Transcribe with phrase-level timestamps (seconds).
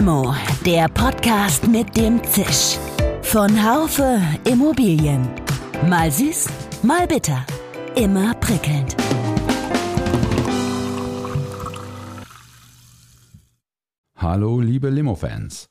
[0.00, 0.34] Limo,
[0.64, 2.78] der Podcast mit dem Zisch.
[3.20, 4.18] Von Haufe
[4.50, 5.28] Immobilien.
[5.90, 6.48] Mal süß,
[6.82, 7.44] mal bitter.
[7.96, 8.96] Immer prickelnd.
[14.16, 15.68] Hallo, liebe Limo-Fans.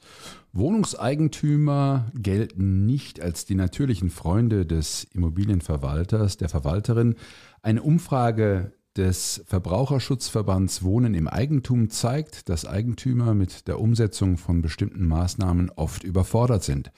[0.53, 7.15] Wohnungseigentümer gelten nicht als die natürlichen Freunde des Immobilienverwalters, der Verwalterin.
[7.63, 15.07] Eine Umfrage des Verbraucherschutzverbands Wohnen im Eigentum zeigt, dass Eigentümer mit der Umsetzung von bestimmten
[15.07, 16.91] Maßnahmen oft überfordert sind.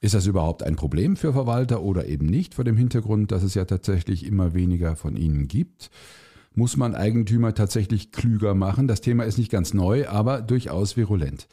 [0.00, 3.52] Ist das überhaupt ein Problem für Verwalter oder eben nicht vor dem Hintergrund, dass es
[3.52, 5.90] ja tatsächlich immer weniger von ihnen gibt?
[6.58, 8.88] Muss man Eigentümer tatsächlich klüger machen?
[8.88, 11.48] Das Thema ist nicht ganz neu, aber durchaus virulent.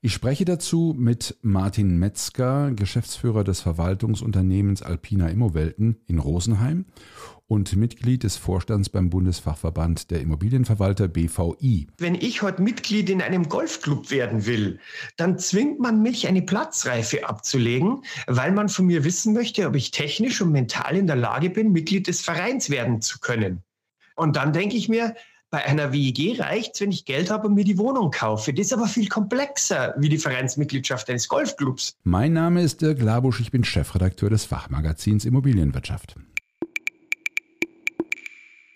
[0.00, 6.86] Ich spreche dazu mit Martin Metzger, Geschäftsführer des Verwaltungsunternehmens Alpina Immowelten in Rosenheim
[7.46, 11.86] und Mitglied des Vorstands beim Bundesfachverband der Immobilienverwalter BVI.
[11.96, 14.80] Wenn ich heute Mitglied in einem Golfclub werden will,
[15.16, 19.92] dann zwingt man mich, eine Platzreife abzulegen, weil man von mir wissen möchte, ob ich
[19.92, 23.62] technisch und mental in der Lage bin, Mitglied des Vereins werden zu können.
[24.18, 25.14] Und dann denke ich mir,
[25.50, 28.52] bei einer WIG reicht es, wenn ich Geld habe und mir die Wohnung kaufe.
[28.52, 31.96] Das ist aber viel komplexer wie die Vereinsmitgliedschaft eines Golfclubs.
[32.04, 36.16] Mein Name ist Dirk Labusch, ich bin Chefredakteur des Fachmagazins Immobilienwirtschaft.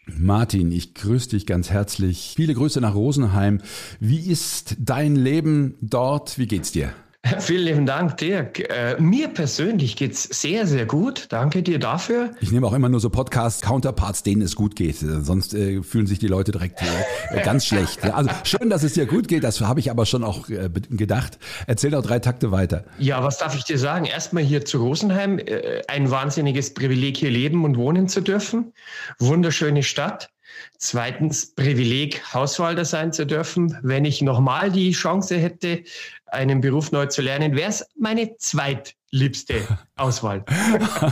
[0.06, 2.34] Martin, ich grüße dich ganz herzlich.
[2.36, 3.60] Viele Grüße nach Rosenheim.
[3.98, 6.38] Wie ist dein Leben dort?
[6.38, 6.92] Wie geht's dir?
[7.38, 8.58] Vielen lieben Dank, Dirk.
[8.58, 11.26] Äh, mir persönlich geht's sehr, sehr gut.
[11.28, 12.32] Danke dir dafür.
[12.40, 14.96] Ich nehme auch immer nur so Podcast-Counterparts, denen es gut geht.
[14.98, 18.02] Sonst äh, fühlen sich die Leute direkt äh, ganz schlecht.
[18.12, 19.44] Also schön, dass es dir gut geht.
[19.44, 21.38] Das habe ich aber schon auch äh, gedacht.
[21.68, 22.84] Erzähl doch drei Takte weiter.
[22.98, 24.04] Ja, was darf ich dir sagen?
[24.04, 25.38] Erstmal hier zu Rosenheim.
[25.38, 28.72] Äh, ein wahnsinniges Privileg, hier leben und wohnen zu dürfen.
[29.20, 30.31] Wunderschöne Stadt.
[30.78, 33.78] Zweitens Privileg, Hauswalter sein zu dürfen.
[33.82, 35.84] Wenn ich nochmal die Chance hätte,
[36.32, 39.54] einen Beruf neu zu lernen, wäre es meine zweitliebste
[39.96, 40.44] Auswahl.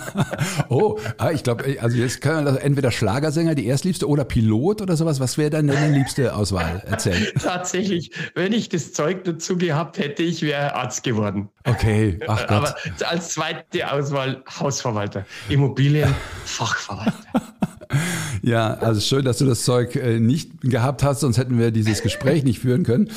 [0.71, 4.97] oh, ah, ich glaube, also jetzt kann man entweder Schlagersänger, die erstliebste, oder Pilot oder
[4.97, 5.21] sowas.
[5.21, 6.83] Was wäre dann deine liebste Auswahl?
[6.87, 7.33] Erzähl.
[7.43, 11.51] Tatsächlich, wenn ich das Zeug dazu gehabt hätte, ich wäre Arzt geworden.
[11.65, 12.51] Okay, ach Gott.
[12.51, 12.75] Aber
[13.07, 17.15] als zweite Auswahl Hausverwalter, Immobilienfachverwalter.
[18.43, 22.03] Ja, also schön, dass du das Zeug äh, nicht gehabt hast, sonst hätten wir dieses
[22.03, 23.11] Gespräch nicht führen können.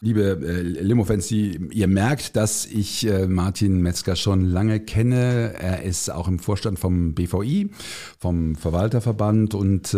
[0.00, 5.54] Liebe äh, Limo-Fans, ihr merkt, dass ich äh, Martin Metzger schon lange kenne.
[5.58, 7.70] Er ist auch im Vorstand vom BVI,
[8.18, 9.96] vom Verwalterverband und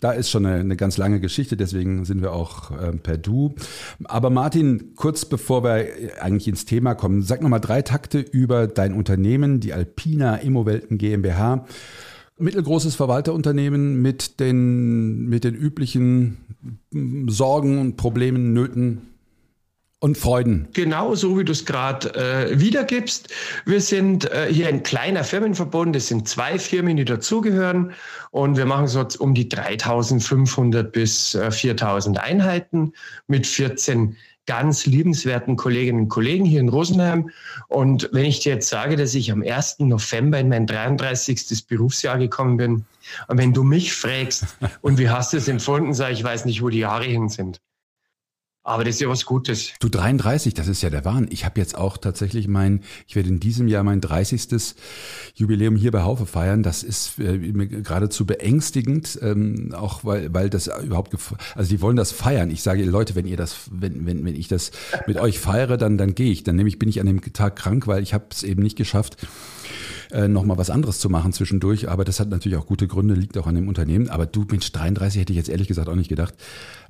[0.00, 2.70] da ist schon eine, eine ganz lange Geschichte, deswegen sind wir auch
[3.02, 3.54] per Du.
[4.04, 5.86] Aber Martin, kurz bevor wir
[6.20, 11.64] eigentlich ins Thema kommen, sag nochmal drei Takte über dein Unternehmen, die Alpina Immowelten GmbH
[12.42, 16.38] mittelgroßes Verwalterunternehmen mit den, mit den üblichen
[17.28, 19.12] Sorgen und Problemen, Nöten
[20.02, 20.66] und Freuden.
[20.72, 23.28] Genau so, wie du es gerade äh, wiedergibst.
[23.64, 25.94] Wir sind äh, hier ein kleiner Firmenverbund.
[25.94, 27.92] Es sind zwei Firmen, die dazugehören.
[28.32, 32.92] Und wir machen so um die 3500 bis äh, 4000 Einheiten
[33.28, 34.16] mit 14
[34.46, 37.30] ganz liebenswerten Kolleginnen und Kollegen hier in Rosenheim.
[37.68, 39.80] Und wenn ich dir jetzt sage, dass ich am 1.
[39.80, 41.66] November in mein 33.
[41.66, 42.84] Berufsjahr gekommen bin,
[43.28, 44.44] und wenn du mich fragst,
[44.80, 47.28] und wie hast du es empfunden, sage ich, ich weiß nicht, wo die Jahre hin
[47.28, 47.60] sind.
[48.64, 49.72] Aber das ist ja was Gutes.
[49.80, 51.26] Du 33, das ist ja der Wahn.
[51.30, 54.76] Ich habe jetzt auch tatsächlich mein, ich werde in diesem Jahr mein 30.
[55.34, 56.62] Jubiläum hier bei Haufe feiern.
[56.62, 61.12] Das ist äh, geradezu beängstigend, ähm, auch weil, weil das überhaupt,
[61.56, 62.50] also die wollen das feiern.
[62.50, 64.70] Ich sage, Leute, wenn ihr das, wenn, wenn, wenn ich das
[65.08, 66.44] mit euch feiere, dann, dann gehe ich.
[66.44, 69.16] Dann nämlich bin ich an dem Tag krank, weil ich habe es eben nicht geschafft,
[70.12, 71.88] äh, nochmal was anderes zu machen zwischendurch.
[71.88, 74.08] Aber das hat natürlich auch gute Gründe, liegt auch an dem Unternehmen.
[74.08, 76.34] Aber du, Mensch, 33 hätte ich jetzt ehrlich gesagt auch nicht gedacht.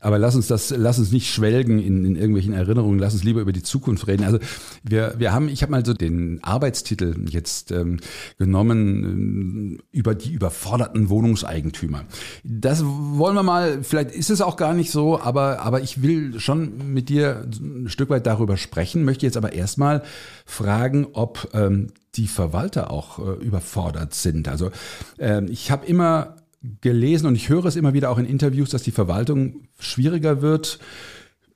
[0.01, 3.41] Aber lass uns das, lass uns nicht schwelgen in, in irgendwelchen Erinnerungen, lass uns lieber
[3.41, 4.25] über die Zukunft reden.
[4.25, 4.39] Also
[4.83, 8.01] wir, wir haben, ich habe mal so den Arbeitstitel jetzt ähm,
[8.37, 12.05] genommen äh, über die überforderten Wohnungseigentümer.
[12.43, 16.41] Das wollen wir mal, vielleicht ist es auch gar nicht so, aber, aber ich will
[16.41, 20.03] schon mit dir ein Stück weit darüber sprechen, möchte jetzt aber erstmal
[20.45, 24.49] fragen, ob ähm, die Verwalter auch äh, überfordert sind.
[24.49, 24.71] Also
[25.19, 26.37] äh, ich habe immer
[26.81, 30.79] gelesen und ich höre es immer wieder auch in Interviews, dass die Verwaltung schwieriger wird,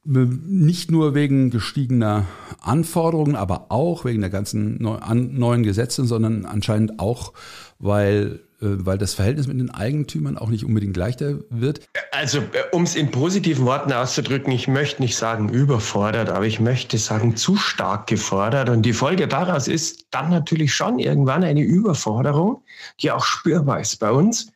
[0.04, 2.26] nicht nur wegen gestiegener
[2.60, 7.32] Anforderungen, aber auch wegen der ganzen neuen Gesetze, sondern anscheinend auch,
[7.78, 11.80] weil äh, weil das Verhältnis mit den Eigentümern auch nicht unbedingt leichter wird?
[12.16, 16.60] Also, äh, um es in positiven Worten auszudrücken, ich möchte nicht sagen überfordert, aber ich
[16.60, 18.70] möchte sagen zu stark gefordert.
[18.70, 22.62] Und die Folge daraus ist dann natürlich schon irgendwann eine Überforderung,
[23.02, 24.50] die auch spürbar ist bei uns.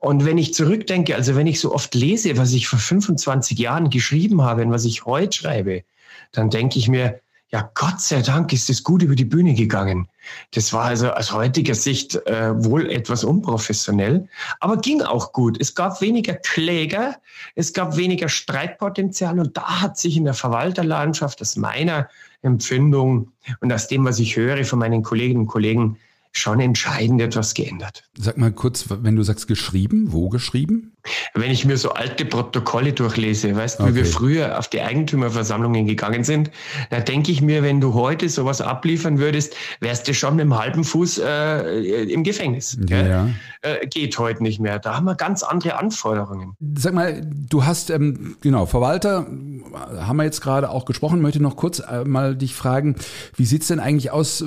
[0.00, 3.88] Und wenn ich zurückdenke, also wenn ich so oft lese, was ich vor 25 Jahren
[3.88, 5.84] geschrieben habe und was ich heute schreibe,
[6.32, 7.20] dann denke ich mir,
[7.52, 10.08] ja, Gott sei Dank ist es gut über die Bühne gegangen.
[10.52, 14.28] Das war also aus heutiger Sicht äh, wohl etwas unprofessionell,
[14.58, 15.56] aber ging auch gut.
[15.60, 17.16] Es gab weniger Kläger,
[17.54, 22.08] es gab weniger Streitpotenzial und da hat sich in der Verwalterlandschaft aus meiner
[22.42, 25.98] Empfindung und aus dem, was ich höre von meinen Kolleginnen und Kollegen,
[26.36, 28.04] schon entscheidend etwas geändert.
[28.18, 30.92] Sag mal kurz, wenn du sagst geschrieben, wo geschrieben?
[31.34, 33.92] Wenn ich mir so alte Protokolle durchlese, weißt du, okay.
[33.92, 36.50] wie wir früher auf die Eigentümerversammlungen gegangen sind,
[36.90, 40.58] da denke ich mir, wenn du heute sowas abliefern würdest, wärst du schon mit einem
[40.58, 42.76] halben Fuß äh, im Gefängnis.
[42.88, 43.28] Ja, ja.
[43.62, 44.78] Äh, geht heute nicht mehr.
[44.78, 46.56] Da haben wir ganz andere Anforderungen.
[46.76, 49.26] Sag mal, du hast, ähm, genau, Verwalter,
[49.74, 52.96] haben wir jetzt gerade auch gesprochen, möchte noch kurz äh, mal dich fragen,
[53.36, 54.44] wie sieht's denn eigentlich aus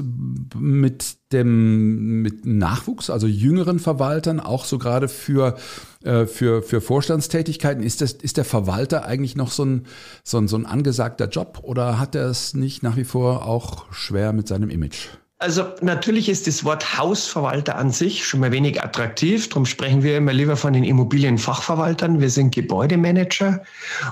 [0.57, 5.55] mit dem mit Nachwuchs, also jüngeren Verwaltern, auch so gerade für
[6.03, 7.83] äh, für, für Vorstandstätigkeiten.
[7.83, 9.85] Ist, das, ist der Verwalter eigentlich noch so ein,
[10.23, 13.91] so, ein, so ein angesagter Job oder hat er es nicht nach wie vor auch
[13.91, 15.09] schwer mit seinem Image?
[15.41, 19.47] Also natürlich ist das Wort Hausverwalter an sich schon mal wenig attraktiv.
[19.47, 22.19] Darum sprechen wir immer lieber von den Immobilienfachverwaltern.
[22.19, 23.63] Wir sind Gebäudemanager.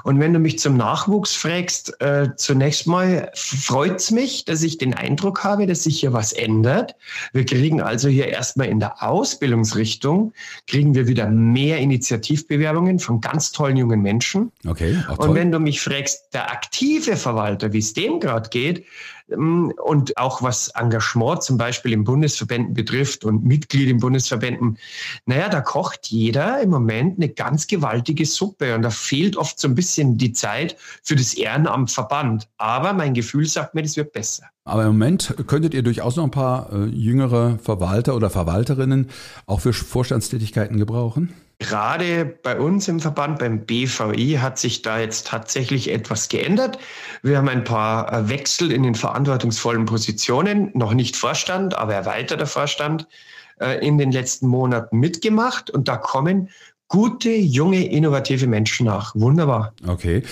[0.04, 4.94] Und wenn du mich zum Nachwuchs fragst, äh, zunächst mal freut's mich, dass ich den
[4.94, 6.96] Eindruck habe, dass sich hier was ändert.
[7.34, 10.32] Wir kriegen also hier erstmal in der Ausbildungsrichtung,
[10.66, 14.54] kriegen wir wieder mehr Initiativbewerbungen von ganz tollen jungen Menschen.
[14.66, 14.98] Okay.
[15.18, 18.86] Und wenn du mich fragst, der aktive Verwalter, wie es dem gerade geht,
[19.30, 24.78] und auch was Engagement zum Beispiel in Bundesverbänden betrifft und Mitglied in Bundesverbänden,
[25.26, 29.68] naja, da kocht jeder im Moment eine ganz gewaltige Suppe und da fehlt oft so
[29.68, 32.48] ein bisschen die Zeit für das Ehrenamt Verband.
[32.58, 34.44] Aber mein Gefühl sagt mir, das wird besser.
[34.64, 39.10] Aber im Moment könntet ihr durchaus noch ein paar äh, jüngere Verwalter oder Verwalterinnen
[39.46, 41.34] auch für Vorstandstätigkeiten gebrauchen?
[41.60, 46.78] Gerade bei uns im Verband, beim BVI, hat sich da jetzt tatsächlich etwas geändert.
[47.24, 52.46] Wir haben ein paar äh, Wechsel in den verantwortungsvollen Positionen, noch nicht Vorstand, aber erweiterter
[52.46, 53.08] Vorstand
[53.60, 55.72] äh, in den letzten Monaten mitgemacht.
[55.72, 56.50] Und da kommen
[56.88, 59.14] gute, junge, innovative Menschen nach.
[59.16, 59.74] Wunderbar.
[59.86, 60.24] Okay.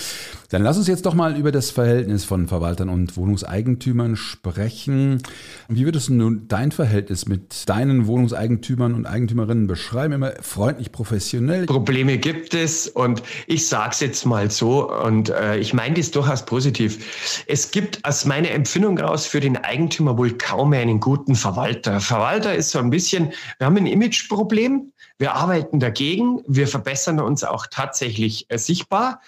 [0.50, 5.20] Dann lass uns jetzt doch mal über das Verhältnis von Verwaltern und Wohnungseigentümern sprechen.
[5.68, 10.14] Wie würdest du nun dein Verhältnis mit deinen Wohnungseigentümern und Eigentümerinnen beschreiben?
[10.14, 11.66] Immer freundlich, professionell?
[11.66, 16.12] Probleme gibt es und ich sage es jetzt mal so und äh, ich meine das
[16.12, 17.44] durchaus positiv.
[17.48, 21.98] Es gibt aus meiner Empfindung raus für den Eigentümer wohl kaum mehr einen guten Verwalter.
[22.00, 24.92] Verwalter ist so ein bisschen, wir haben ein Imageproblem.
[25.18, 26.42] Wir arbeiten dagegen.
[26.46, 29.20] Wir verbessern uns auch tatsächlich äh, sichtbar.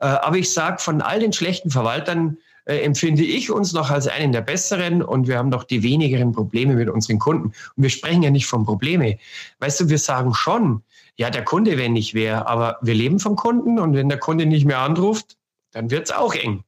[0.00, 4.08] Äh, aber ich sage, von all den schlechten Verwaltern äh, empfinde ich uns noch als
[4.08, 7.48] einen der besseren und wir haben noch die wenigeren Probleme mit unseren Kunden.
[7.48, 9.18] Und wir sprechen ja nicht von Probleme.
[9.58, 10.82] Weißt du, wir sagen schon,
[11.16, 14.46] ja, der Kunde, wenn nicht wäre, aber wir leben vom Kunden und wenn der Kunde
[14.46, 15.36] nicht mehr anruft,
[15.72, 16.64] dann wird's auch eng.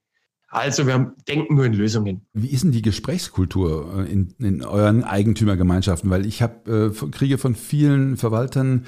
[0.48, 2.22] Also wir denken nur in Lösungen.
[2.32, 6.08] Wie ist denn die Gesprächskultur äh, in, in euren Eigentümergemeinschaften?
[6.08, 8.86] Weil ich hab, äh, kriege von vielen Verwaltern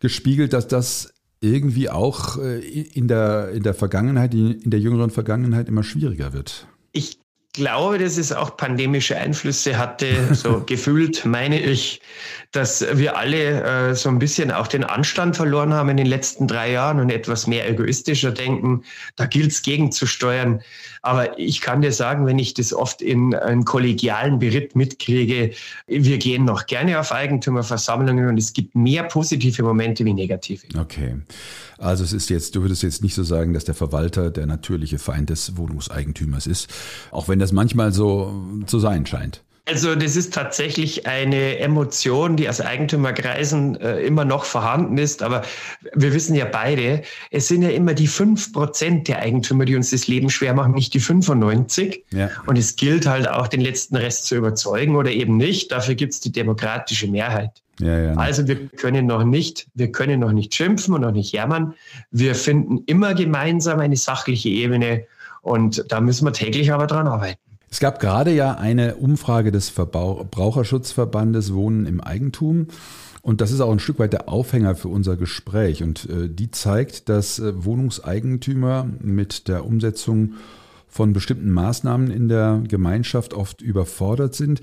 [0.00, 5.68] gespiegelt, dass das irgendwie auch äh, in der, in der Vergangenheit, in der jüngeren Vergangenheit
[5.68, 6.66] immer schwieriger wird.
[6.92, 7.20] Ich
[7.58, 10.06] glaube, dass es auch pandemische Einflüsse hatte.
[10.38, 12.00] So gefühlt meine ich,
[12.52, 16.46] dass wir alle äh, so ein bisschen auch den Anstand verloren haben in den letzten
[16.46, 18.84] drei Jahren und etwas mehr egoistischer denken.
[19.16, 20.60] Da gilt es gegenzusteuern.
[21.02, 25.52] Aber ich kann dir sagen, wenn ich das oft in einem kollegialen Beritt mitkriege,
[25.86, 30.66] wir gehen noch gerne auf Eigentümerversammlungen und es gibt mehr positive Momente wie negative.
[30.78, 31.16] Okay.
[31.78, 34.98] Also es ist jetzt, du würdest jetzt nicht so sagen, dass der Verwalter der natürliche
[34.98, 36.68] Feind des Wohnungseigentümers ist,
[37.12, 38.32] auch wenn das manchmal so
[38.66, 39.42] zu sein scheint.
[39.68, 45.22] Also das ist tatsächlich eine Emotion, die aus Eigentümerkreisen äh, immer noch vorhanden ist.
[45.22, 45.42] Aber
[45.94, 49.90] wir wissen ja beide, es sind ja immer die fünf Prozent der Eigentümer, die uns
[49.90, 52.02] das Leben schwer machen, nicht die 95.
[52.12, 52.30] Ja.
[52.46, 55.70] Und es gilt halt auch, den letzten Rest zu überzeugen oder eben nicht.
[55.70, 57.50] Dafür gibt es die demokratische Mehrheit.
[57.78, 58.14] Ja, ja.
[58.14, 61.74] Also wir können noch nicht, wir können noch nicht schimpfen und noch nicht jammern.
[62.10, 65.04] Wir finden immer gemeinsam eine sachliche Ebene
[65.42, 67.40] und da müssen wir täglich aber dran arbeiten.
[67.70, 72.68] Es gab gerade ja eine Umfrage des Verbraucherschutzverbandes Wohnen im Eigentum.
[73.20, 75.82] Und das ist auch ein Stück weit der Aufhänger für unser Gespräch.
[75.82, 80.34] Und äh, die zeigt, dass äh, Wohnungseigentümer mit der Umsetzung
[80.88, 84.62] von bestimmten Maßnahmen in der Gemeinschaft oft überfordert sind.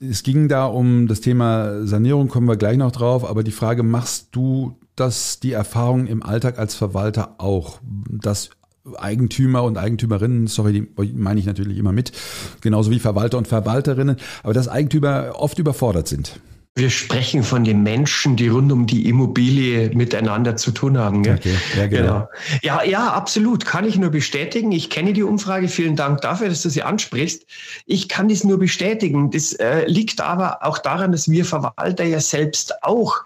[0.00, 3.84] Es ging da um das Thema Sanierung, kommen wir gleich noch drauf, aber die Frage,
[3.84, 7.78] machst du das, die Erfahrung im Alltag als Verwalter auch,
[8.10, 8.50] dass
[8.98, 12.12] Eigentümer und Eigentümerinnen, sorry, die meine ich natürlich immer mit,
[12.60, 16.40] genauso wie Verwalter und Verwalterinnen, aber dass Eigentümer oft überfordert sind.
[16.76, 21.24] Wir sprechen von den Menschen, die rund um die Immobilie miteinander zu tun haben.
[21.24, 21.34] Gell?
[21.34, 21.54] Okay.
[21.76, 22.02] Ja, genau.
[22.02, 22.28] genau.
[22.62, 23.66] Ja, ja, absolut.
[23.66, 24.70] Kann ich nur bestätigen.
[24.70, 25.66] Ich kenne die Umfrage.
[25.66, 27.44] Vielen Dank dafür, dass du sie ansprichst.
[27.86, 29.32] Ich kann das nur bestätigen.
[29.32, 33.16] Das äh, liegt aber auch daran, dass wir Verwalter ja selbst auch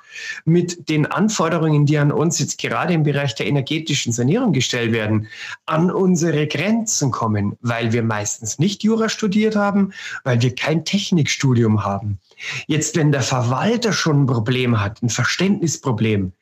[0.46, 5.28] mit den Anforderungen, die an uns jetzt gerade im Bereich der energetischen Sanierung gestellt werden,
[5.66, 9.92] an unsere Grenzen kommen, weil wir meistens nicht Jura studiert haben,
[10.24, 12.18] weil wir kein Technikstudium haben.
[12.66, 16.32] Jetzt, wenn der Verwalter schon ein Problem hat, ein Verständnisproblem,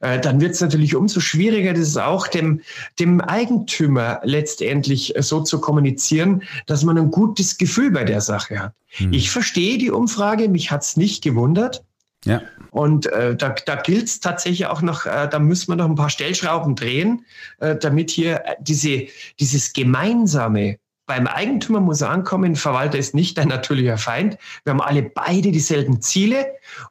[0.00, 2.60] äh, dann wird es natürlich umso schwieriger, das auch dem,
[2.98, 8.74] dem Eigentümer letztendlich so zu kommunizieren, dass man ein gutes Gefühl bei der Sache hat.
[8.88, 9.12] Hm.
[9.12, 11.84] Ich verstehe die Umfrage, mich hat es nicht gewundert.
[12.24, 12.42] Ja.
[12.70, 15.94] Und äh, da, da gilt es tatsächlich auch noch, äh, da müssen wir noch ein
[15.94, 17.24] paar Stellschrauben drehen,
[17.60, 19.06] äh, damit hier äh, diese,
[19.38, 20.78] dieses gemeinsame
[21.08, 24.36] beim Eigentümer muss ankommen, Verwalter ist nicht dein natürlicher Feind.
[24.62, 26.46] Wir haben alle beide dieselben Ziele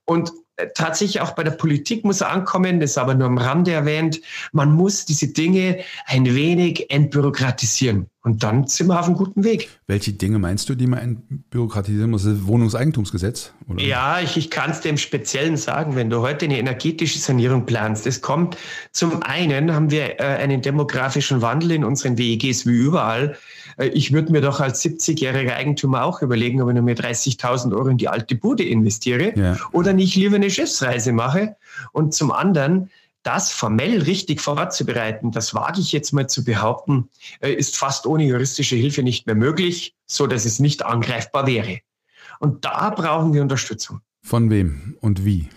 [0.06, 3.38] und äh, tatsächlich auch bei der Politik muss er ankommen, das ist aber nur am
[3.38, 4.20] Rande erwähnt.
[4.52, 8.08] Man muss diese Dinge ein wenig entbürokratisieren.
[8.24, 9.70] Und dann sind wir auf einem guten Weg.
[9.86, 12.24] Welche Dinge meinst du, die man entbürokratisieren muss?
[12.24, 13.54] Das Wohnungseigentumsgesetz?
[13.70, 13.82] Oder?
[13.82, 18.08] Ja, ich, ich kann es dem Speziellen sagen, wenn du heute eine energetische Sanierung planst.
[18.08, 18.58] Es kommt
[18.92, 23.38] zum einen, haben wir äh, einen demografischen Wandel in unseren WEGs wie überall.
[23.78, 27.76] Äh, ich würde mir doch als 70-jähriger Eigentümer auch überlegen, ob ich nur mir 30.000
[27.76, 29.58] Euro in die alte Bude investiere ja.
[29.72, 31.56] oder nicht lieber eine Schiffsreise mache.
[31.94, 32.90] Und zum anderen,
[33.24, 38.26] das formell richtig vorzubereiten, das wage ich jetzt mal zu behaupten, äh, ist fast ohne
[38.26, 41.80] juristische Hilfe nicht mehr möglich, so dass es nicht angreifbar wäre.
[42.40, 44.02] Und da brauchen wir Unterstützung.
[44.22, 45.50] Von wem und wie?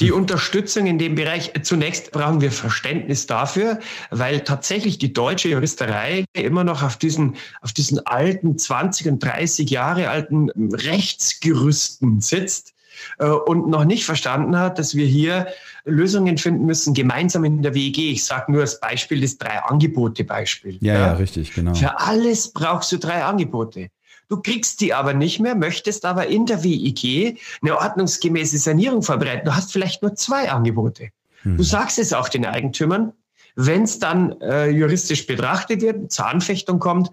[0.00, 6.24] Die Unterstützung in dem Bereich, zunächst brauchen wir Verständnis dafür, weil tatsächlich die deutsche Juristerei
[6.34, 12.74] immer noch auf diesen, auf diesen alten 20 und 30 Jahre alten Rechtsgerüsten sitzt
[13.18, 15.46] äh, und noch nicht verstanden hat, dass wir hier
[15.84, 17.98] Lösungen finden müssen, gemeinsam in der WEG.
[17.98, 20.78] Ich sage nur das Beispiel des Drei-Angebote-Beispiel.
[20.80, 21.74] Ja, ja, ja, richtig, genau.
[21.74, 23.88] Für alles brauchst du drei Angebote.
[24.28, 29.46] Du kriegst die aber nicht mehr, möchtest aber in der WIG eine ordnungsgemäße Sanierung vorbereiten.
[29.46, 31.10] Du hast vielleicht nur zwei Angebote.
[31.42, 31.56] Hm.
[31.56, 33.12] Du sagst es auch den Eigentümern.
[33.54, 37.10] Wenn es dann äh, juristisch betrachtet wird, zur Anfechtung kommt,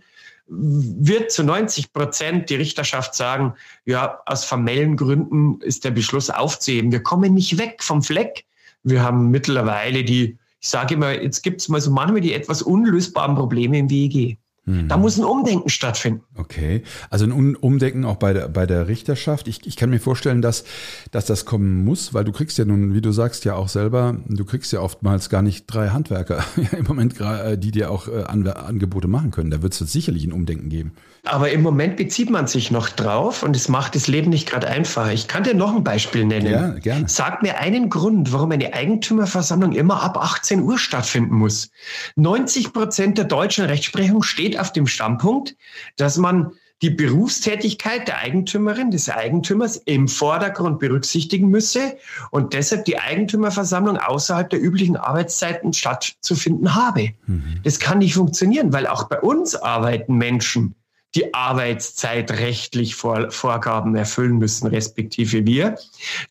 [0.48, 3.53] wird zu 90 Prozent die Richterschaft sagen,
[3.86, 6.91] ja, aus formellen Gründen ist der Beschluss aufzuheben.
[6.91, 8.46] Wir kommen nicht weg vom Fleck.
[8.84, 12.62] Wir haben mittlerweile die, ich sage immer, jetzt gibt es mal so manchmal die etwas
[12.62, 14.38] unlösbaren Probleme im WEG.
[14.65, 14.88] Hm.
[14.88, 16.22] Da muss ein Umdenken stattfinden.
[16.38, 19.50] Okay, also ein Umdenken auch bei der, bei der Richterschaft.
[19.50, 20.63] Ich, ich kann mir vorstellen, dass,
[21.12, 24.15] dass das kommen muss, weil du kriegst ja nun, wie du sagst, ja auch selber,
[24.25, 26.46] du kriegst ja oftmals gar nicht drei Handwerker
[26.77, 29.51] im Moment, äh, die dir auch äh, Angebote machen können.
[29.51, 30.93] Da wird es sicherlich ein Umdenken geben.
[31.25, 34.67] Aber im Moment bezieht man sich noch drauf und es macht das Leben nicht gerade
[34.67, 35.13] einfacher.
[35.13, 36.51] Ich kann dir noch ein Beispiel nennen.
[36.51, 37.05] Ja, gerne.
[37.08, 41.72] Sag mir einen Grund, warum eine Eigentümerversammlung immer ab 18 Uhr stattfinden muss.
[42.17, 45.56] 90 Prozent der deutschen Rechtsprechung steht auf dem Standpunkt,
[45.98, 51.98] dass man die Berufstätigkeit der Eigentümerin, des Eigentümers im Vordergrund berücksichtigen müsse
[52.30, 57.14] und deshalb die Eigentümerversammlung außerhalb der üblichen Arbeitszeiten stattzufinden habe.
[57.26, 57.62] Mhm.
[57.64, 60.76] Das kann nicht funktionieren, weil auch bei uns arbeiten Menschen
[61.15, 65.75] die Arbeitszeit rechtlich vor, Vorgaben erfüllen müssen, respektive wir.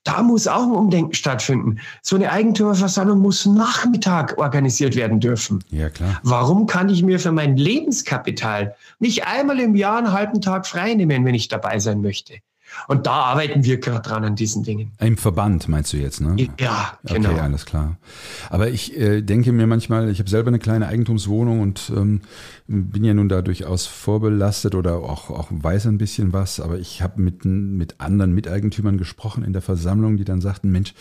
[0.04, 1.80] Da muss auch ein Umdenken stattfinden.
[2.02, 5.62] So eine Eigentümerversammlung muss Nachmittag organisiert werden dürfen.
[5.70, 6.20] Ja, klar.
[6.22, 10.94] Warum kann ich mir für mein Lebenskapital nicht einmal im Jahr einen halben Tag frei
[10.94, 12.34] nehmen, wenn ich dabei sein möchte?
[12.88, 14.92] Und da arbeiten wir gerade dran an diesen Dingen.
[14.98, 16.36] Im Verband meinst du jetzt, ne?
[16.58, 17.30] Ja, genau.
[17.30, 17.96] Okay, alles klar.
[18.50, 22.22] Aber ich äh, denke mir manchmal, ich habe selber eine kleine Eigentumswohnung und ähm,
[22.66, 27.02] bin ja nun da durchaus vorbelastet oder auch, auch weiß ein bisschen was, aber ich
[27.02, 30.94] habe mit, mit anderen Miteigentümern gesprochen in der Versammlung, die dann sagten, Mensch,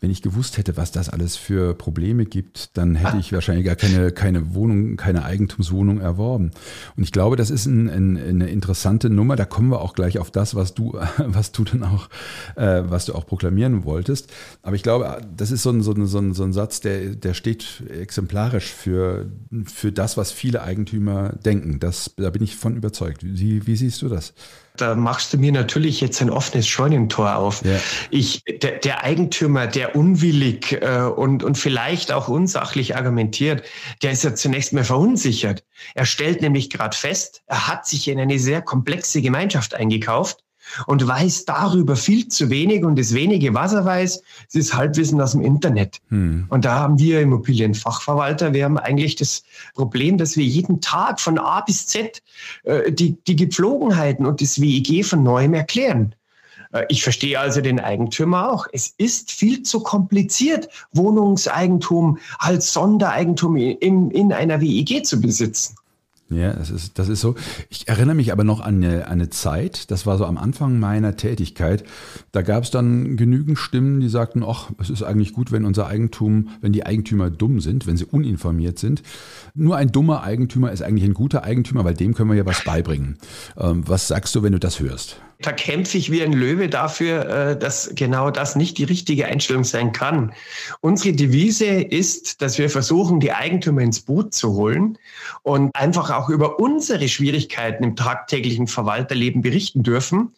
[0.00, 3.76] wenn ich gewusst hätte, was das alles für Probleme gibt, dann hätte ich wahrscheinlich gar
[3.76, 6.50] keine, keine Wohnung, keine Eigentumswohnung erworben.
[6.96, 9.36] Und ich glaube, das ist ein, ein, eine interessante Nummer.
[9.36, 12.10] Da kommen wir auch gleich auf das, was du, was du dann auch,
[12.56, 14.30] äh, was du auch proklamieren wolltest.
[14.60, 17.14] Aber ich glaube, das ist so ein, so ein, so ein, so ein Satz, der,
[17.14, 19.30] der steht exemplarisch für,
[19.64, 21.80] für das, was viele Eigentümer denken.
[21.80, 23.22] Das, da bin ich von überzeugt.
[23.24, 24.34] Wie, wie siehst du das?
[24.80, 27.64] Da machst du mir natürlich jetzt ein offenes Scheunentor auf.
[27.64, 27.78] Ja.
[28.10, 33.62] Ich, der, der, Eigentümer, der unwillig äh, und, und vielleicht auch unsachlich argumentiert,
[34.02, 35.64] der ist ja zunächst mal verunsichert.
[35.94, 40.45] Er stellt nämlich gerade fest, er hat sich in eine sehr komplexe Gemeinschaft eingekauft
[40.86, 45.20] und weiß darüber viel zu wenig und das wenige, was er weiß, es ist Halbwissen
[45.20, 46.00] aus dem Internet.
[46.08, 46.46] Hm.
[46.48, 49.42] Und da haben wir Immobilienfachverwalter, wir haben eigentlich das
[49.74, 52.22] Problem, dass wir jeden Tag von A bis Z
[52.64, 56.14] äh, die, die Gepflogenheiten und das WEG von neuem erklären.
[56.72, 58.66] Äh, ich verstehe also den Eigentümer auch.
[58.72, 65.76] Es ist viel zu kompliziert, Wohnungseigentum als Sondereigentum in, in einer WEG zu besitzen.
[66.28, 67.36] Ja, das ist, das ist so.
[67.68, 71.16] Ich erinnere mich aber noch an eine, eine Zeit, das war so am Anfang meiner
[71.16, 71.84] Tätigkeit,
[72.32, 75.86] da gab es dann genügend Stimmen, die sagten, ach, es ist eigentlich gut, wenn unser
[75.86, 79.04] Eigentum, wenn die Eigentümer dumm sind, wenn sie uninformiert sind.
[79.54, 82.64] Nur ein dummer Eigentümer ist eigentlich ein guter Eigentümer, weil dem können wir ja was
[82.64, 83.18] beibringen.
[83.56, 85.20] Ähm, was sagst du, wenn du das hörst?
[85.40, 89.64] Da kämpfe ich wie ein Löwe dafür, äh, dass genau das nicht die richtige Einstellung
[89.64, 90.32] sein kann.
[90.80, 94.98] Unsere Devise ist, dass wir versuchen, die Eigentümer ins Boot zu holen
[95.42, 100.32] und einfach auch über unsere Schwierigkeiten im tagtäglichen Verwalterleben berichten dürfen,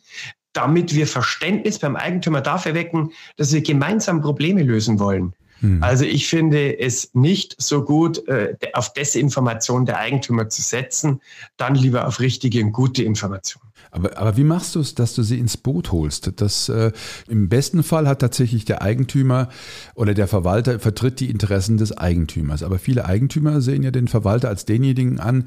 [0.53, 5.35] damit wir Verständnis beim Eigentümer dafür wecken, dass wir gemeinsam Probleme lösen wollen.
[5.61, 5.83] Hm.
[5.83, 11.21] Also ich finde es nicht so gut, äh, auf Desinformation der Eigentümer zu setzen,
[11.57, 13.63] dann lieber auf richtige und gute Information.
[13.91, 16.31] Aber, aber wie machst du es, dass du sie ins Boot holst?
[16.37, 16.93] Das, äh,
[17.29, 19.49] Im besten Fall hat tatsächlich der Eigentümer
[19.95, 22.63] oder der Verwalter vertritt die Interessen des Eigentümers.
[22.63, 25.45] Aber viele Eigentümer sehen ja den Verwalter als denjenigen an,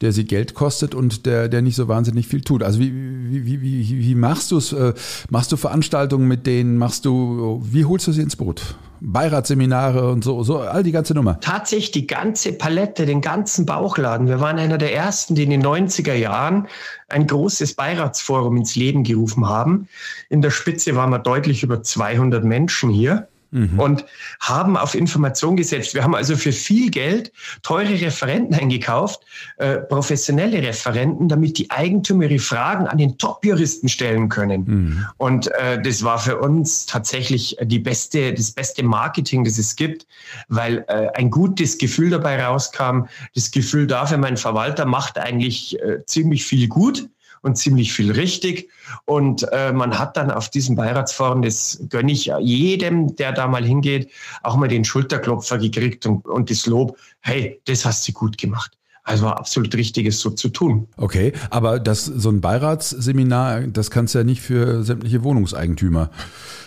[0.00, 2.62] der sie Geld kostet und der, der nicht so wahnsinnig viel tut.
[2.62, 4.72] Also wie, wie, wie, wie, wie machst du es?
[4.72, 4.94] Äh,
[5.28, 6.78] machst du Veranstaltungen mit denen?
[6.78, 8.76] Machst du, wie holst du sie ins Boot?
[9.00, 11.40] Beiratsseminare und so, so, all die ganze Nummer.
[11.40, 14.26] Tatsächlich die ganze Palette, den ganzen Bauchladen.
[14.26, 16.68] Wir waren einer der ersten, die in den 90er Jahren
[17.08, 19.88] ein großes Beiratsforum ins Leben gerufen haben.
[20.28, 23.78] In der Spitze waren wir deutlich über 200 Menschen hier mhm.
[23.78, 24.04] und
[24.40, 25.94] haben auf Information gesetzt.
[25.94, 29.20] Wir haben also für viel Geld teure Referenten eingekauft,
[29.58, 34.64] äh, professionelle Referenten, damit die Eigentümer ihre Fragen an den Top-Juristen stellen können.
[34.64, 35.06] Mhm.
[35.16, 40.06] Und äh, das war für uns tatsächlich die beste, das beste Marketing, das es gibt,
[40.48, 43.02] weil äh, ein gutes Gefühl dabei rauskam.
[43.34, 47.08] Das Gefühl dafür, mein Verwalter macht eigentlich äh, ziemlich viel gut
[47.42, 48.70] und ziemlich viel richtig.
[49.04, 53.64] Und äh, man hat dann auf diesem Beiratsforum, das gönne ich jedem, der da mal
[53.64, 54.10] hingeht,
[54.42, 58.79] auch mal den Schulterklopfer gekriegt und, und das Lob, hey, das hast du gut gemacht.
[59.02, 60.86] Also war absolut richtiges so zu tun.
[60.96, 66.10] Okay, aber das so ein Beiratsseminar, das kannst du ja nicht für sämtliche Wohnungseigentümer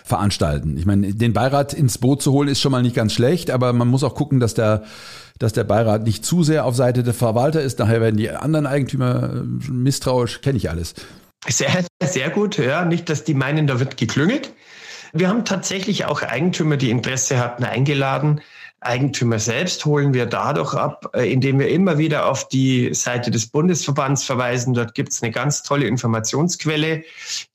[0.03, 0.77] veranstalten.
[0.77, 3.71] Ich meine, den Beirat ins Boot zu holen ist schon mal nicht ganz schlecht, aber
[3.71, 4.83] man muss auch gucken, dass der
[5.39, 7.79] dass der Beirat nicht zu sehr auf Seite der Verwalter ist.
[7.79, 10.93] Nachher werden die anderen Eigentümer äh, misstrauisch, kenne ich alles.
[11.47, 12.85] Sehr, sehr gut, ja.
[12.85, 14.53] Nicht, dass die meinen, da wird geklüngelt.
[15.11, 18.41] Wir haben tatsächlich auch Eigentümer, die Interesse hatten, eingeladen.
[18.85, 23.47] Eigentümer selbst holen wir dadurch ab, äh, indem wir immer wieder auf die Seite des
[23.47, 24.73] Bundesverbands verweisen.
[24.73, 27.03] Dort gibt es eine ganz tolle Informationsquelle,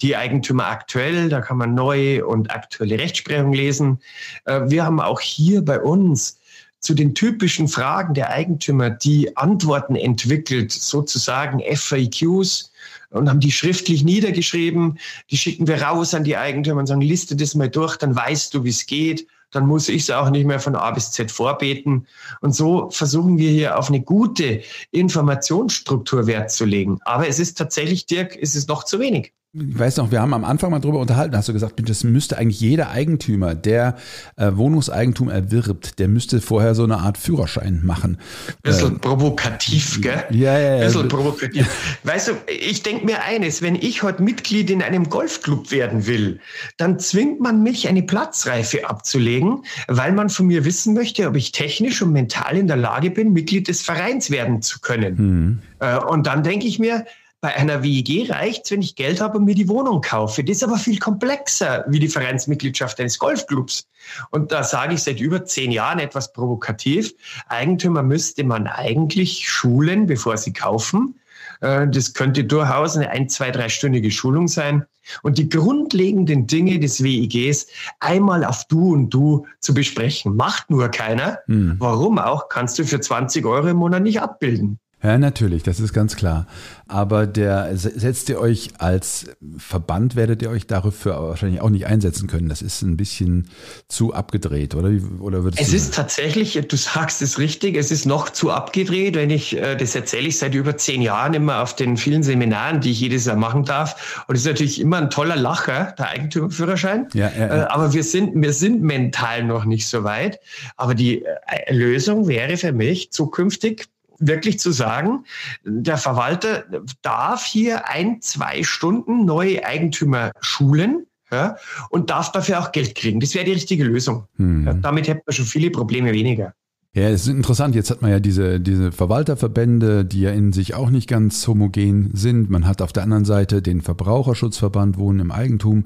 [0.01, 1.29] die Eigentümer aktuell.
[1.29, 4.01] Da kann man neue und aktuelle Rechtsprechung lesen.
[4.45, 6.39] Äh, wir haben auch hier bei uns
[6.81, 12.73] zu den typischen Fragen der Eigentümer die Antworten entwickelt, sozusagen FAQs
[13.11, 14.99] und haben die schriftlich niedergeschrieben.
[15.31, 18.55] Die schicken wir raus an die Eigentümer und sagen, liste das mal durch, dann weißt
[18.55, 19.27] du, wie es geht.
[19.51, 22.07] Dann muss ich es auch nicht mehr von A bis Z vorbeten.
[22.41, 26.99] Und so versuchen wir hier auf eine gute Informationsstruktur Wert zu legen.
[27.05, 30.35] Aber es ist tatsächlich, Dirk, es ist noch zu wenig ich weiß noch, wir haben
[30.35, 33.97] am Anfang mal drüber unterhalten, hast du gesagt, das müsste eigentlich jeder Eigentümer, der
[34.37, 38.19] äh, Wohnungseigentum erwirbt, der müsste vorher so eine Art Führerschein machen.
[38.63, 40.23] Bisschen ähm, provokativ, gell?
[40.31, 40.85] Ja, ja, ja.
[40.85, 41.99] Bisschen provokativ.
[42.05, 46.41] Weißt du, ich denke mir eines, wenn ich heute Mitglied in einem Golfclub werden will,
[46.77, 51.53] dann zwingt man mich, eine Platzreife abzulegen, weil man von mir wissen möchte, ob ich
[51.53, 55.17] technisch und mental in der Lage bin, Mitglied des Vereins werden zu können.
[55.17, 55.59] Hm.
[55.79, 57.07] Äh, und dann denke ich mir,
[57.41, 60.43] bei einer WIG reicht es, wenn ich Geld habe und mir die Wohnung kaufe.
[60.43, 63.87] Das ist aber viel komplexer wie die Vereinsmitgliedschaft eines Golfclubs.
[64.31, 67.15] Und da sage ich seit über zehn Jahren etwas provokativ.
[67.49, 71.15] Eigentümer müsste man eigentlich schulen, bevor sie kaufen.
[71.61, 74.85] Äh, das könnte durchaus eine ein, zwei, dreistündige Schulung sein.
[75.23, 77.69] Und die grundlegenden Dinge des WIGs
[78.01, 80.35] einmal auf Du und Du zu besprechen.
[80.37, 81.39] Macht nur keiner.
[81.47, 81.77] Hm.
[81.79, 82.49] Warum auch?
[82.49, 84.81] Kannst du für 20 Euro im Monat nicht abbilden.
[85.03, 86.47] Ja, natürlich, das ist ganz klar.
[86.89, 92.27] Aber der setzt ihr euch als Verband, werdet ihr euch dafür wahrscheinlich auch nicht einsetzen
[92.27, 92.49] können.
[92.49, 93.49] Das ist ein bisschen
[93.87, 94.91] zu abgedreht, oder?
[95.21, 99.15] oder es ist tatsächlich, du sagst es richtig, es ist noch zu abgedreht.
[99.15, 102.81] Wenn ich, äh, das erzähle ich seit über zehn Jahren immer auf den vielen Seminaren,
[102.81, 104.25] die ich jedes Jahr machen darf.
[104.27, 107.09] Und es ist natürlich immer ein toller Lacher, der Eigentümerführerschein.
[107.13, 107.57] Ja, ja, ja.
[107.57, 110.41] Äh, aber wir sind, wir sind mental noch nicht so weit.
[110.77, 113.87] Aber die äh, Lösung wäre für mich zukünftig,
[114.19, 115.25] wirklich zu sagen,
[115.65, 116.65] der Verwalter
[117.03, 121.05] darf hier ein, zwei Stunden neue Eigentümer schulen.
[121.31, 121.57] Ja,
[121.91, 123.21] und darf dafür auch Geld kriegen.
[123.21, 124.25] Das wäre die richtige Lösung.
[124.37, 124.67] Hm.
[124.67, 126.55] Ja, damit hätten wir schon viele Probleme weniger.
[126.95, 127.75] Ja, es ist interessant.
[127.75, 132.11] Jetzt hat man ja diese, diese Verwalterverbände, die ja in sich auch nicht ganz homogen
[132.15, 132.49] sind.
[132.51, 135.85] Man hat auf der anderen Seite den Verbraucherschutzverband Wohnen im Eigentum.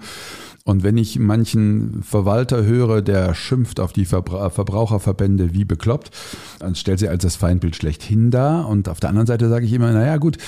[0.65, 6.11] Und wenn ich manchen Verwalter höre, der schimpft auf die Verbra Verbraucherverbände wie bekloppt,
[6.61, 8.69] dann stellt sie als das Feindbild schlechthin dar.
[8.69, 10.39] Und auf der anderen Seite sage ich immer, naja gut,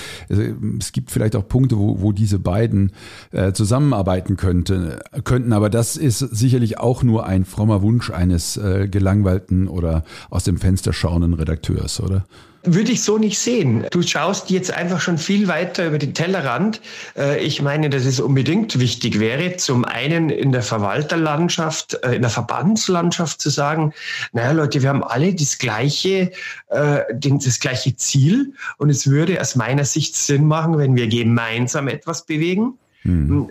[0.79, 2.93] es gibt vielleicht auch Punkte, wo, wo diese beiden
[3.31, 5.51] äh, zusammenarbeiten könnte, könnten.
[5.51, 10.57] Aber das ist sicherlich auch nur ein frommer Wunsch eines äh, gelangweilten oder aus dem
[10.57, 12.25] Fenster schauenden Redakteurs, oder?
[12.65, 13.85] Würde ich so nicht sehen.
[13.91, 16.81] Du schaust jetzt einfach schon viel weiter über den Tellerrand.
[17.15, 22.21] Äh, ich meine, dass es unbedingt wichtig wäre, zum einen in der Verwalterlandschaft, äh, in
[22.21, 23.93] der Verbandslandschaft zu sagen,
[24.33, 26.31] naja Leute, wir haben alle das gleiche,
[26.67, 31.87] äh, das gleiche Ziel und es würde aus meiner Sicht Sinn machen, wenn wir gemeinsam
[31.87, 32.77] etwas bewegen.
[33.03, 33.49] Hm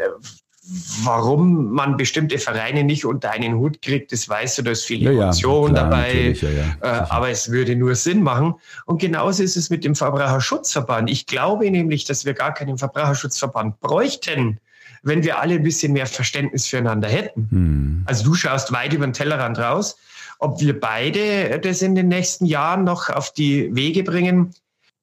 [1.03, 5.03] warum man bestimmte Vereine nicht unter einen Hut kriegt, das weißt du, da ist viel
[5.03, 6.48] ja, Emotion ja, dabei, ja,
[6.81, 8.55] äh, aber es würde nur Sinn machen.
[8.87, 11.11] Und genauso ist es mit dem Verbraucherschutzverband.
[11.11, 14.59] Ich glaube nämlich, dass wir gar keinen Verbraucherschutzverband bräuchten,
[15.03, 17.48] wenn wir alle ein bisschen mehr Verständnis füreinander hätten.
[17.50, 18.03] Hm.
[18.07, 19.98] Also du schaust weit über den Tellerrand raus.
[20.38, 24.55] Ob wir beide das in den nächsten Jahren noch auf die Wege bringen,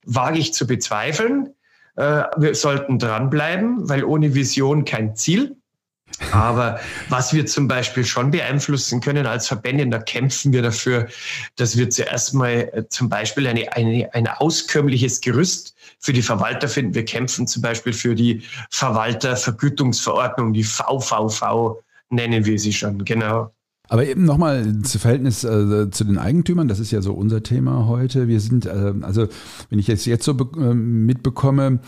[0.05, 1.53] wage ich zu bezweifeln.
[1.95, 5.55] Äh, wir sollten dranbleiben, weil ohne Vision kein Ziel.
[6.31, 11.07] Aber was wir zum Beispiel schon beeinflussen können als Verbände, da kämpfen wir dafür,
[11.55, 16.67] dass wir zuerst mal äh, zum Beispiel eine, eine, ein auskömmliches Gerüst für die Verwalter
[16.67, 16.95] finden.
[16.95, 23.51] Wir kämpfen zum Beispiel für die Verwaltervergütungsverordnung, die VVV nennen wir sie schon, genau.
[23.91, 27.87] Aber eben nochmal zu Verhältnis äh, zu den Eigentümern, das ist ja so unser Thema
[27.87, 28.29] heute.
[28.29, 29.27] Wir sind, äh, also
[29.69, 31.79] wenn ich jetzt, jetzt so äh, mitbekomme,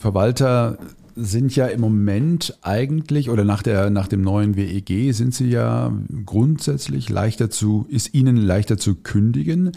[0.00, 0.76] Verwalter
[1.16, 5.92] sind ja im Moment eigentlich oder nach der nach dem neuen WEG sind sie ja
[6.24, 9.72] grundsätzlich leichter zu ist ihnen leichter zu kündigen.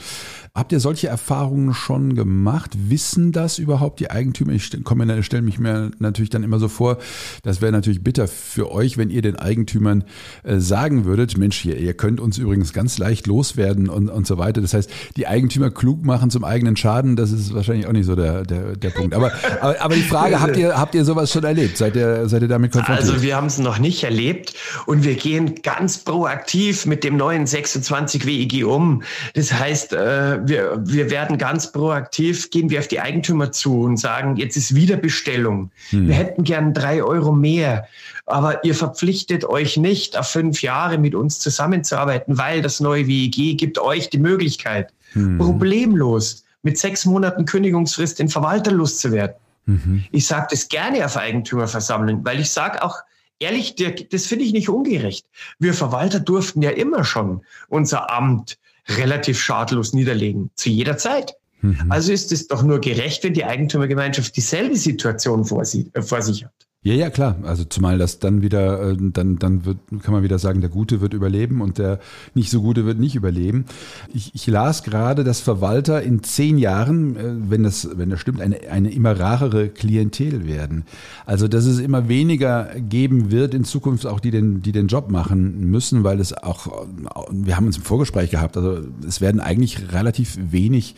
[0.53, 2.71] Habt ihr solche Erfahrungen schon gemacht?
[2.89, 4.53] Wissen das überhaupt die Eigentümer?
[4.53, 6.97] Ich stelle stell mich mir natürlich dann immer so vor,
[7.43, 10.05] das wäre natürlich bitter für euch, wenn ihr den Eigentümern
[10.43, 14.37] äh, sagen würdet, Mensch, hier, ihr könnt uns übrigens ganz leicht loswerden und, und so
[14.37, 14.61] weiter.
[14.61, 18.15] Das heißt, die Eigentümer klug machen zum eigenen Schaden, das ist wahrscheinlich auch nicht so
[18.15, 19.13] der, der, der Punkt.
[19.13, 21.77] Aber, aber, aber die Frage, habt ihr, habt ihr sowas schon erlebt?
[21.77, 23.09] Seid ihr, seid ihr damit konfrontiert?
[23.09, 24.53] Also wir haben es noch nicht erlebt
[24.85, 29.03] und wir gehen ganz proaktiv mit dem neuen 26 WEG um.
[29.33, 33.97] Das heißt, äh, wir, wir werden ganz proaktiv, gehen wir auf die Eigentümer zu und
[33.97, 35.71] sagen, jetzt ist wieder Bestellung.
[35.89, 36.07] Hm.
[36.07, 37.87] Wir hätten gern drei Euro mehr,
[38.25, 43.57] aber ihr verpflichtet euch nicht, auf fünf Jahre mit uns zusammenzuarbeiten, weil das neue WEG
[43.57, 45.37] gibt euch die Möglichkeit, hm.
[45.37, 49.35] problemlos mit sechs Monaten Kündigungsfrist den Verwalter loszuwerden.
[49.65, 50.05] Mhm.
[50.11, 52.97] Ich sage das gerne auf Eigentümerversammlungen, weil ich sage auch,
[53.39, 55.25] ehrlich, das finde ich nicht ungerecht.
[55.59, 61.33] Wir Verwalter durften ja immer schon unser Amt relativ schadlos niederlegen, zu jeder Zeit.
[61.61, 61.91] Mhm.
[61.91, 66.21] Also ist es doch nur gerecht, wenn die Eigentümergemeinschaft dieselbe Situation vor, sie, äh, vor
[66.21, 66.64] sich hat.
[66.85, 67.37] Ja, ja, klar.
[67.41, 71.01] Also zumal das dann wieder, äh, dann, dann wird, kann man wieder sagen, der Gute
[71.01, 71.99] wird überleben und der
[72.35, 73.65] nicht so Gute wird nicht überleben.
[74.13, 78.39] Ich, ich las gerade, dass Verwalter in zehn Jahren, äh, wenn das, wenn das stimmt,
[78.39, 80.83] eine, eine immer rarere Klientel werden.
[81.25, 85.09] Also, dass es immer weniger geben wird in Zukunft auch, die den, die den Job
[85.09, 86.85] machen müssen, weil es auch,
[87.31, 90.93] wir haben uns im Vorgespräch gehabt, also es werden eigentlich relativ wenig,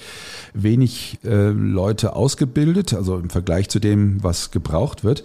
[0.54, 5.24] wenig äh, Leute ausgebildet, also im Vergleich zu dem, was gebraucht wird.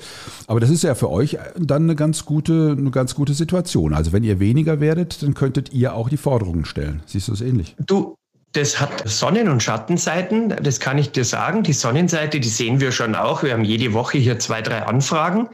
[0.53, 3.95] Aber das ist ja für euch dann eine ganz gute, eine ganz gute Situation.
[3.95, 7.03] Also wenn ihr weniger werdet, dann könntet ihr auch die Forderungen stellen.
[7.07, 7.75] Siehst du es ähnlich?
[7.87, 8.17] Du,
[8.53, 11.63] das hat Sonnen- und Schattenseiten, das kann ich dir sagen.
[11.63, 13.43] Die Sonnenseite, die sehen wir schon auch.
[13.43, 15.49] Wir haben jede Woche hier zwei, drei Anfragen.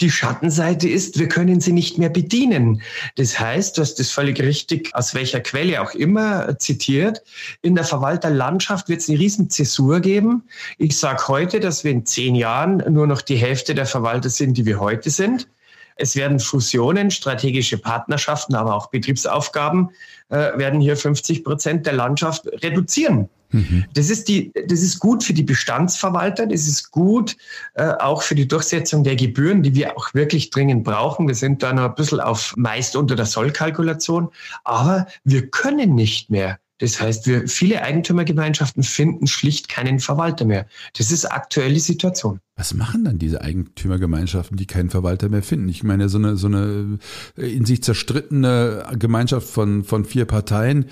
[0.00, 2.80] Die Schattenseite ist, wir können sie nicht mehr bedienen.
[3.16, 7.22] Das heißt, du hast das völlig richtig, aus welcher Quelle auch immer zitiert.
[7.60, 10.44] In der Verwalterlandschaft wird es eine riesen Zäsur geben.
[10.78, 14.56] Ich sage heute, dass wir in zehn Jahren nur noch die Hälfte der Verwalter sind,
[14.56, 15.48] die wir heute sind.
[15.96, 19.90] Es werden Fusionen, strategische Partnerschaften, aber auch Betriebsaufgaben
[20.28, 23.28] äh, werden hier 50 Prozent der Landschaft reduzieren.
[23.52, 23.84] Mhm.
[23.94, 26.46] Das ist die, das ist gut für die Bestandsverwalter.
[26.46, 27.36] Das ist gut
[27.74, 31.28] äh, auch für die Durchsetzung der Gebühren, die wir auch wirklich dringend brauchen.
[31.28, 34.30] Wir sind da noch ein bisschen auf meist unter der Sollkalkulation.
[34.64, 40.66] Aber wir können nicht mehr das heißt, wir, viele Eigentümergemeinschaften finden schlicht keinen Verwalter mehr.
[40.98, 42.40] Das ist aktuelle Situation.
[42.56, 45.68] Was machen dann diese Eigentümergemeinschaften, die keinen Verwalter mehr finden?
[45.68, 46.98] Ich meine, so eine, so eine
[47.36, 50.86] in sich zerstrittene Gemeinschaft von, von vier Parteien,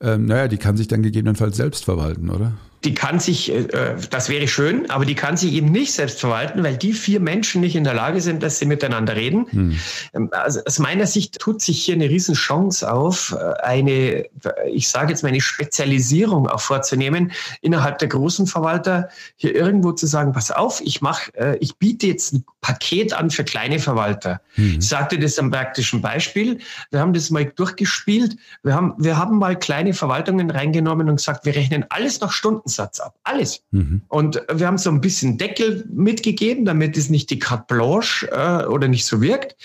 [0.00, 2.52] ähm, naja, die kann sich dann gegebenenfalls selbst verwalten, oder?
[2.84, 6.62] Die kann sich, äh, das wäre schön, aber die kann sich eben nicht selbst verwalten,
[6.64, 9.46] weil die vier Menschen nicht in der Lage sind, dass sie miteinander reden.
[9.50, 9.78] Hm.
[10.14, 14.24] Ähm, also aus meiner Sicht tut sich hier eine Riesenchance auf, äh, eine,
[14.72, 20.06] ich sage jetzt mal, eine Spezialisierung auch vorzunehmen, innerhalb der großen Verwalter hier irgendwo zu
[20.06, 24.40] sagen, pass auf, ich mache, äh, ich biete jetzt ein Paket an für kleine Verwalter.
[24.54, 24.78] Hm.
[24.80, 26.58] Ich sagte das am praktischen Beispiel.
[26.90, 28.36] Wir haben das mal durchgespielt.
[28.64, 32.68] Wir haben, wir haben mal kleine Verwaltungen reingenommen und gesagt, wir rechnen alles nach Stunden
[32.72, 33.18] Stundensatz ab.
[33.24, 33.62] Alles.
[33.70, 34.02] Mhm.
[34.08, 38.66] Und wir haben so ein bisschen Deckel mitgegeben, damit es nicht die Carte Blanche äh,
[38.66, 39.56] oder nicht so wirkt.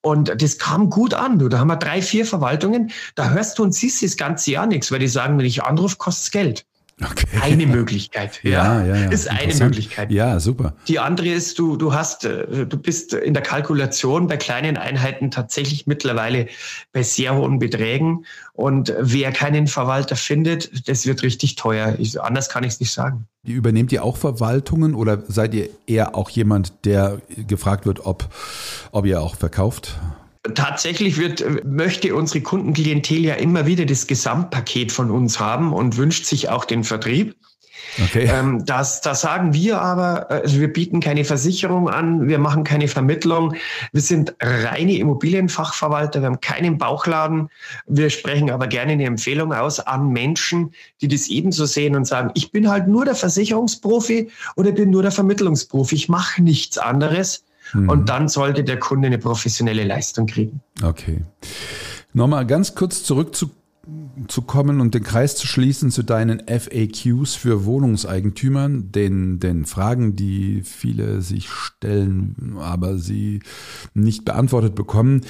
[0.00, 1.38] Und das kam gut an.
[1.38, 2.90] Du, da haben wir drei, vier Verwaltungen.
[3.14, 5.96] Da hörst du und siehst das ganze Jahr nichts, weil die sagen, wenn ich anrufe,
[5.96, 6.66] kostet es Geld.
[7.00, 7.26] Okay.
[7.40, 9.10] Eine Möglichkeit, ja, ja, ja, ja.
[9.10, 10.10] ist eine Möglichkeit.
[10.10, 10.74] Ja, super.
[10.88, 15.30] Die andere ist, du, du hast, äh, du bist in der Kalkulation bei kleinen Einheiten
[15.30, 16.48] tatsächlich mittlerweile
[16.92, 18.24] bei sehr hohen Beträgen.
[18.52, 21.94] Und wer keinen Verwalter findet, das wird richtig teuer.
[21.98, 23.28] Ich, anders kann ich es nicht sagen.
[23.44, 28.28] Übernehmt ihr auch Verwaltungen oder seid ihr eher auch jemand, der gefragt wird, ob,
[28.90, 30.00] ob ihr auch verkauft?
[30.54, 36.24] Tatsächlich wird, möchte unsere Kundenklientel ja immer wieder das Gesamtpaket von uns haben und wünscht
[36.24, 37.34] sich auch den Vertrieb.
[38.02, 38.28] Okay.
[38.32, 42.86] Ähm, das, das sagen wir aber, also wir bieten keine Versicherung an, wir machen keine
[42.86, 43.54] Vermittlung,
[43.92, 47.48] wir sind reine Immobilienfachverwalter, wir haben keinen Bauchladen,
[47.86, 52.30] wir sprechen aber gerne eine Empfehlung aus an Menschen, die das ebenso sehen und sagen,
[52.34, 57.44] ich bin halt nur der Versicherungsprofi oder bin nur der Vermittlungsprofi, ich mache nichts anderes.
[57.72, 57.88] Mhm.
[57.88, 60.60] Und dann sollte der Kunde eine professionelle Leistung kriegen.
[60.82, 61.22] Okay.
[62.12, 63.50] Nochmal ganz kurz zurück zu
[64.26, 70.16] zu kommen und den Kreis zu schließen zu deinen FAQs für Wohnungseigentümern, den, den Fragen,
[70.16, 73.40] die viele sich stellen, aber sie
[73.94, 75.22] nicht beantwortet bekommen.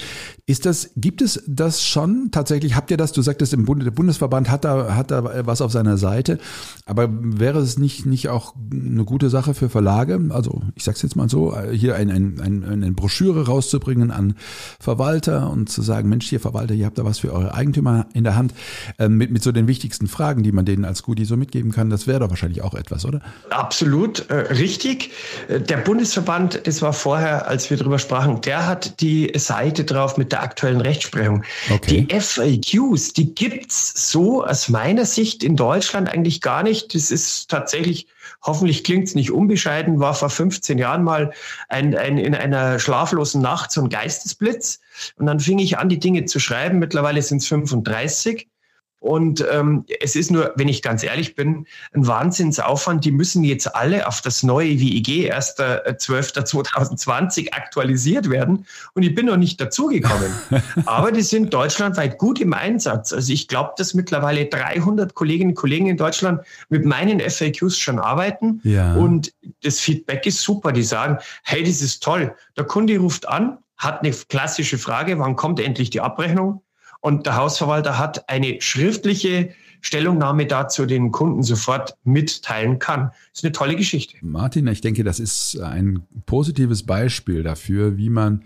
[0.47, 2.75] Ist das, gibt es das schon tatsächlich?
[2.75, 3.13] Habt ihr das?
[3.13, 6.39] Du sagtest, im Bund, der Bundesverband hat da, hat da was auf seiner Seite.
[6.87, 10.21] Aber wäre es nicht, nicht auch eine gute Sache für Verlage?
[10.31, 14.35] Also, ich sag's jetzt mal so, hier ein, ein, ein, eine Broschüre rauszubringen an
[14.81, 18.25] Verwalter und zu sagen, Mensch, hier Verwalter, ihr habt da was für eure Eigentümer in
[18.25, 18.55] der Hand Hand
[18.99, 21.91] äh, mit, mit so den wichtigsten Fragen, die man denen als Goodie so mitgeben kann.
[21.91, 23.21] Das wäre doch wahrscheinlich auch etwas, oder?
[23.51, 25.11] Absolut, äh, richtig.
[25.49, 30.17] Äh, der Bundesverband, das war vorher, als wir darüber sprachen, der hat die Seite drauf
[30.17, 31.45] mit der aktuellen Rechtsprechung.
[31.71, 32.07] Okay.
[32.09, 36.95] Die FAQs, die gibt's so aus meiner Sicht in Deutschland eigentlich gar nicht.
[36.95, 38.07] Das ist tatsächlich
[38.43, 41.33] hoffentlich klingt es nicht unbescheiden, war vor 15 Jahren mal
[41.69, 44.81] ein, ein, in einer schlaflosen Nacht so ein Geistesblitz.
[45.17, 46.79] Und dann fing ich an, die Dinge zu schreiben.
[46.79, 48.49] Mittlerweile sind es 35.
[49.01, 53.05] Und ähm, es ist nur, wenn ich ganz ehrlich bin, ein Wahnsinnsaufwand.
[53.05, 58.67] Die müssen jetzt alle auf das neue WIG 1.12.2020 aktualisiert werden.
[58.95, 60.33] Und ich bin noch nicht dazugekommen.
[60.87, 63.13] Aber die sind deutschlandweit gut im Einsatz.
[63.13, 68.01] Also ich glaube, dass mittlerweile 300 Kolleginnen und Kollegen in Deutschland mit meinen FAQs schon
[68.01, 68.61] arbeiten.
[68.65, 68.95] Ja.
[68.95, 69.33] Und
[69.63, 70.73] das Feedback ist super.
[70.73, 72.35] Die sagen, hey, das ist toll.
[72.57, 76.63] Der Kunde ruft an, hat eine klassische Frage, wann kommt endlich die Abrechnung?
[77.01, 83.11] Und der Hausverwalter hat eine schriftliche Stellungnahme dazu den Kunden sofort mitteilen kann.
[83.33, 84.17] Das ist eine tolle Geschichte.
[84.21, 88.43] Martin, ich denke, das ist ein positives Beispiel dafür, wie man,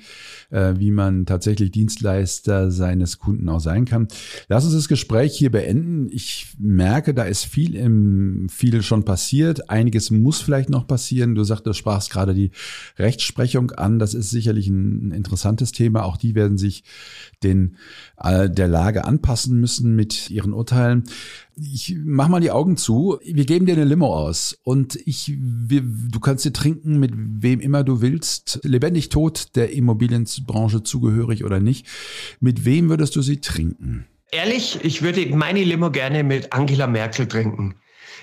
[0.50, 4.08] äh, wie man tatsächlich Dienstleister seines Kunden auch sein kann.
[4.48, 6.08] Lass uns das Gespräch hier beenden.
[6.10, 9.70] Ich merke, da ist viel im, viel schon passiert.
[9.70, 11.34] Einiges muss vielleicht noch passieren.
[11.34, 12.50] Du sagst, du sprachst gerade die
[12.98, 13.98] Rechtsprechung an.
[13.98, 16.04] Das ist sicherlich ein interessantes Thema.
[16.04, 16.84] Auch die werden sich
[17.42, 17.76] den,
[18.18, 21.04] äh, der Lage anpassen müssen mit ihren Urteilen.
[21.56, 23.18] Ich mach mal die Augen zu.
[23.22, 27.60] Wir geben dir eine Limo aus und ich, wir, du kannst dir trinken mit wem
[27.60, 31.86] immer du willst, lebendig tot, der Immobilienbranche zugehörig oder nicht.
[32.40, 34.06] Mit wem würdest du sie trinken?
[34.30, 37.74] Ehrlich, ich würde meine Limo gerne mit Angela Merkel trinken.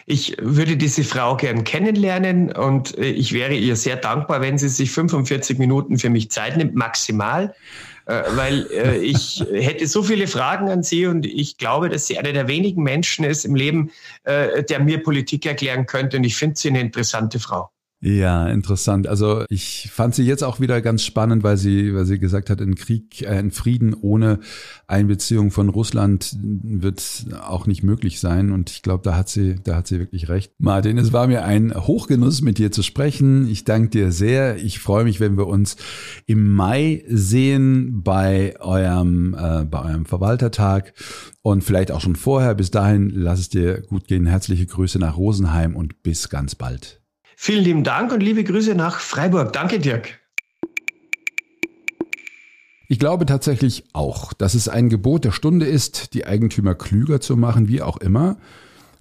[0.07, 4.69] Ich würde diese Frau gern kennenlernen und äh, ich wäre ihr sehr dankbar, wenn sie
[4.69, 7.53] sich 45 Minuten für mich Zeit nimmt, maximal.
[8.09, 12.17] Äh, weil äh, ich hätte so viele Fragen an Sie und ich glaube, dass sie
[12.17, 13.91] eine der wenigen Menschen ist im Leben,
[14.23, 17.69] äh, der mir Politik erklären könnte und ich finde sie eine interessante Frau.
[18.01, 19.07] Ja, interessant.
[19.07, 22.61] Also ich fand sie jetzt auch wieder ganz spannend, weil sie, weil sie gesagt hat,
[22.61, 24.39] ein Krieg, äh, ein Frieden ohne
[24.87, 28.51] Einbeziehung von Russland wird auch nicht möglich sein.
[28.51, 30.53] Und ich glaube, da hat sie, da hat sie wirklich recht.
[30.59, 33.49] Martin, es war mir ein Hochgenuss, mit dir zu sprechen.
[33.49, 34.55] Ich danke dir sehr.
[34.63, 35.75] Ich freue mich, wenn wir uns
[36.25, 40.93] im Mai sehen bei eurem, äh, bei eurem Verwaltertag
[41.41, 42.55] und vielleicht auch schon vorher.
[42.55, 44.25] Bis dahin, lass es dir gut gehen.
[44.25, 46.98] Herzliche Grüße nach Rosenheim und bis ganz bald.
[47.41, 49.53] Vielen lieben Dank und liebe Grüße nach Freiburg.
[49.53, 50.19] Danke, Dirk.
[52.89, 57.37] Ich glaube tatsächlich auch, dass es ein Gebot der Stunde ist, die Eigentümer klüger zu
[57.37, 58.37] machen, wie auch immer.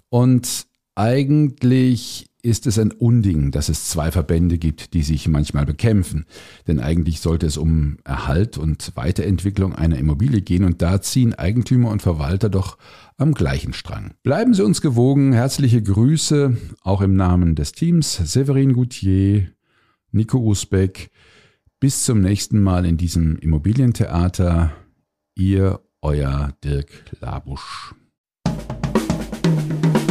[0.09, 6.24] Und Eigentlich ist es ein Unding, dass es zwei Verbände gibt, die sich manchmal bekämpfen.
[6.66, 11.90] Denn eigentlich sollte es um Erhalt und Weiterentwicklung einer Immobilie gehen und da ziehen Eigentümer
[11.90, 12.79] und Verwalter doch
[13.16, 14.14] am gleichen Strang.
[14.22, 15.33] Bleiben Sie uns gewogen.
[15.33, 18.20] Herzliche Grüße, auch im Namen des Teams.
[18.24, 19.48] Severin Goutier,
[20.12, 21.11] Nico Usbeck.
[21.81, 24.72] Bis zum nächsten Mal in diesem Immobilientheater.
[25.35, 26.88] Ihr, euer Dirk
[27.20, 27.94] Labusch.